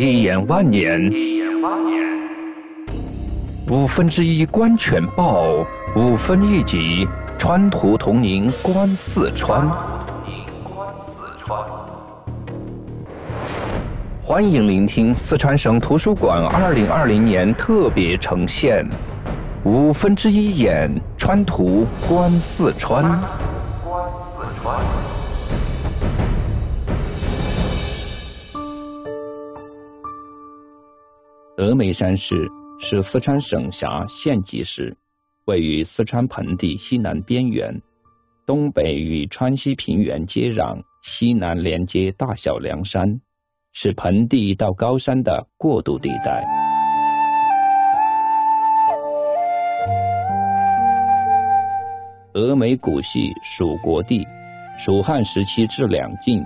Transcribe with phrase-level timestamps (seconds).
[0.00, 2.00] 一眼万年，一眼万年
[3.68, 7.04] 五分之一观全豹，五分一级
[7.36, 9.68] 川图同您观四川。
[14.22, 18.86] 欢迎聆听四川省图书馆二零二零年特别呈现
[19.68, 23.04] 《五分之一眼川图观四川》。
[31.58, 32.48] 峨眉山市
[32.78, 34.96] 是四川省辖县级市，
[35.46, 37.82] 位于四川盆地西南边缘，
[38.46, 43.20] 东北与川西平原接壤，西南连接大小凉山，
[43.72, 46.46] 是盆地到高山的过渡地带。
[52.34, 54.24] 峨眉古系属国地，
[54.78, 56.40] 蜀汉时期至两晋，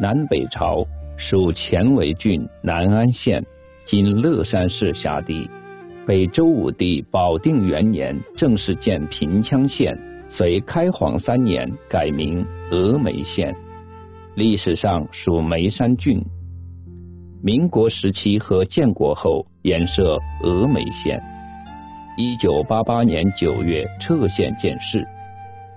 [0.00, 0.84] 南北朝
[1.16, 3.40] 属前为郡南安县。
[3.86, 5.48] 今乐山市辖地，
[6.04, 9.96] 北周武帝保定元年正式建平羌县，
[10.28, 13.54] 隋开皇三年改名峨眉县，
[14.34, 16.20] 历史上属眉山郡。
[17.40, 21.22] 民国时期和建国后沿设峨眉县。
[22.16, 25.06] 一九八八年九月撤县建市，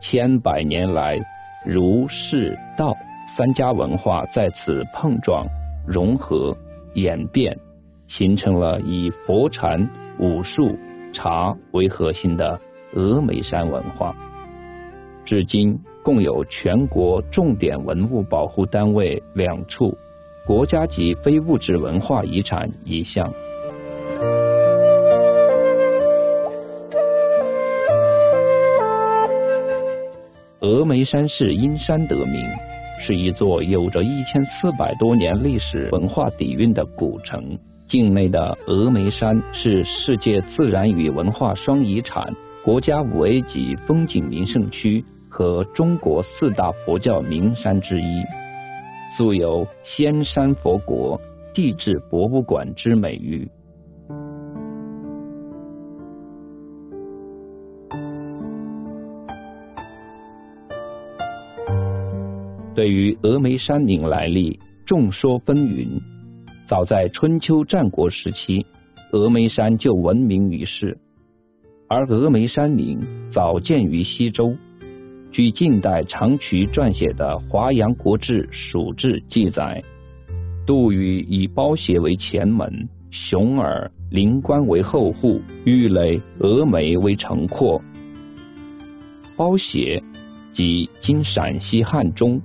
[0.00, 1.20] 千百年来
[1.62, 5.46] 儒释道三家文化在此碰撞、
[5.86, 6.56] 融合、
[6.94, 7.54] 演变。
[8.08, 10.76] 形成了以佛禅、武术、
[11.12, 12.60] 茶为核心的
[12.92, 14.12] 峨眉山文化。
[15.24, 19.96] 至今共有全国重点文物保护单位两处，
[20.46, 23.30] 国家级非物质文化遗产一项。
[30.60, 32.42] 峨眉山市因山得名，
[33.00, 37.58] 是一座有着一千四百多年历史文化底蕴的古城。
[37.88, 42.30] 境内的峨眉山是世界自然与文化双遗产、
[42.62, 48.22] 国家五 A 级风景名胜区和中国四大佛教名山之一，
[49.16, 51.18] 素有“仙山佛国
[51.54, 53.48] ”“地质博物馆”之美誉。
[62.74, 65.88] 对于峨眉山名来历，众说纷纭。
[66.68, 68.62] 早在春秋战国时期，
[69.10, 70.94] 峨眉山就闻名于世，
[71.88, 74.54] 而峨眉山名早见于西周。
[75.30, 79.82] 据近代长渠撰写的《华阳国志·蜀志》记载，
[80.66, 87.80] 杜宇以包斜为前门，熊耳、灵官为后户，玉垒、峨眉为城廓。
[89.38, 90.02] 包斜，
[90.52, 92.38] 即今陕西汉中；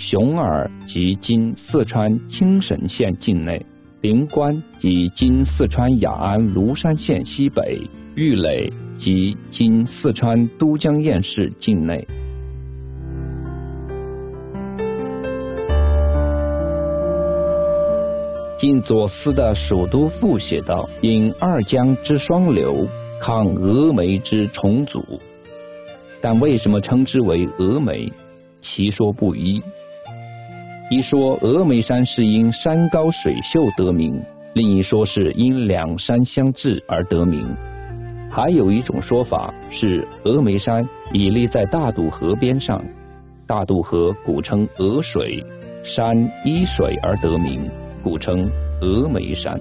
[0.00, 3.62] 雄耳，即今四川青神县境内。
[4.00, 7.78] 灵关即今四川雅安芦山县西北，
[8.14, 12.02] 玉垒即今四川都江堰市境内。
[18.56, 22.88] 晋左思的《蜀都赋》写道：“引二江之双流，
[23.20, 25.04] 抗峨眉之重组。”
[26.22, 28.10] 但为什么称之为峨眉？
[28.62, 29.62] 其说不一。
[30.90, 34.20] 一说峨眉山是因山高水秀得名，
[34.54, 37.48] 另一说是因两山相峙而得名，
[38.28, 42.84] 还有一种说法是峨眉山屹立在大渡河边上，
[43.46, 45.40] 大渡河古称峨水，
[45.84, 47.70] 山依水而得名，
[48.02, 49.60] 古称峨眉山。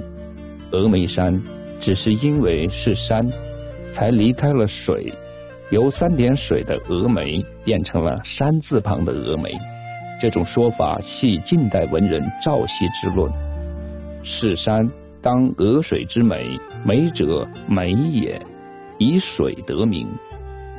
[0.71, 1.39] 峨眉山
[1.79, 3.31] 只是因为是山，
[3.91, 5.13] 才离开了水，
[5.69, 9.55] 由三点水的峨眉变成了山字旁的峨眉。
[10.19, 13.31] 这种说法系近代文人赵羲之论。
[14.21, 14.89] 是山
[15.21, 16.45] 当峨水之美，
[16.83, 18.41] 美者美也，
[18.97, 20.07] 以水得名。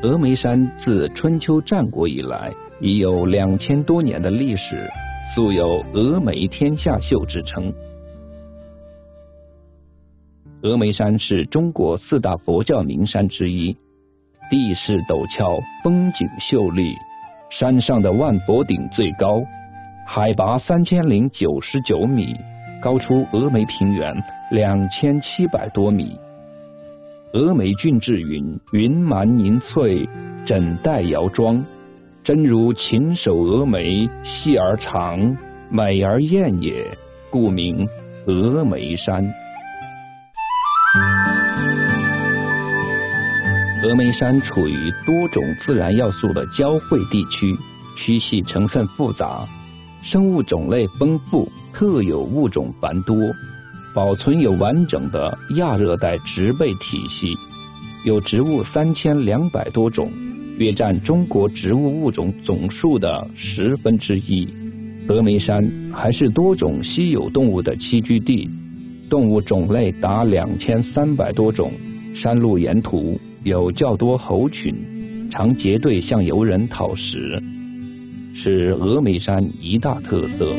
[0.02, 4.88] 峨眉山自春秋战国以来已有两千多年的历史，
[5.34, 7.72] 素有“峨眉天下秀”之称。
[10.62, 13.75] 峨眉山是中国四大佛教名山之一，
[14.50, 16.94] 地势陡峭，风景秀丽。
[17.50, 19.43] 山上的万佛顶最高，
[20.06, 22.37] 海拔三千零九十九米，
[22.81, 24.14] 高出峨眉平原
[24.52, 26.17] 两千七百多米。
[27.32, 30.08] 峨眉郡志云：“云蛮凝翠，
[30.44, 31.64] 枕带摇庄，
[32.23, 35.37] 真如禽首峨眉，细而长，
[35.69, 36.87] 美而艳也，
[37.31, 37.88] 故名
[38.26, 39.29] 峨眉山。”
[43.82, 47.56] 峨眉山处于多种自然要素的交汇地区，
[47.97, 49.49] 区系成分复杂，
[50.03, 53.17] 生物种类丰富，特有物种繁多。
[53.94, 57.35] 保存有完整的亚热带植被体系，
[58.05, 60.12] 有植物三千两百多种，
[60.59, 64.47] 约占中国植物物种总数的十分之一。
[65.09, 68.47] 峨眉山还是多种稀有动物的栖居地，
[69.09, 71.73] 动物种类达两千三百多种。
[72.12, 74.75] 山路沿途有较多猴群，
[75.31, 77.42] 常结队向游人讨食，
[78.34, 80.54] 是峨眉山一大特色。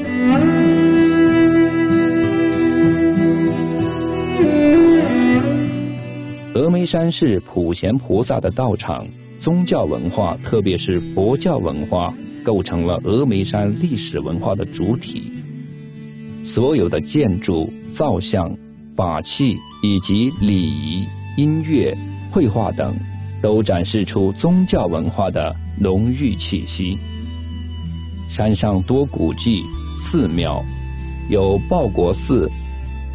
[6.56, 9.08] 峨眉山是普贤菩萨的道场，
[9.40, 12.12] 宗教文化，特别是佛教文化，
[12.44, 15.32] 构成了峨眉山历史文化的主体。
[16.44, 18.58] 所有的建筑、造像、
[18.96, 21.06] 法器以及礼仪。
[21.38, 21.96] 音乐、
[22.32, 22.96] 绘画等，
[23.42, 26.98] 都展示出宗教文化的浓郁气息。
[28.30, 29.62] 山上多古迹、
[30.00, 30.64] 寺庙，
[31.30, 32.50] 有报国寺、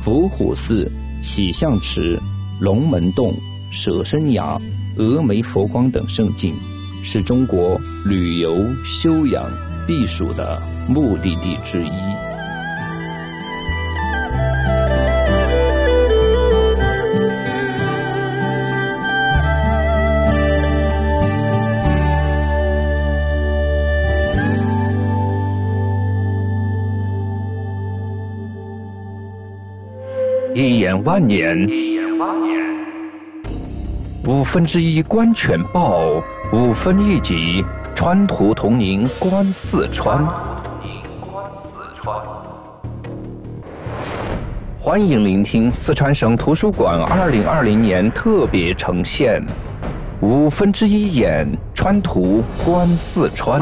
[0.04, 0.90] 伏虎寺、
[1.22, 2.18] 喜象池、
[2.60, 3.32] 龙门洞、
[3.72, 4.60] 舍身崖、
[4.98, 6.54] 峨眉佛光等胜境，
[7.02, 8.54] 是中国旅游、
[8.84, 9.42] 休养、
[9.86, 12.15] 避暑的目的地之一。
[30.58, 31.69] 一眼万年，
[34.26, 37.62] 五分之一观全豹，五分一级
[37.94, 40.26] 川图同宁观四川。
[44.81, 49.44] 欢迎聆听四川省图书馆二零二零年特别呈现
[50.26, 53.61] 《五分之一眼川图观四川》。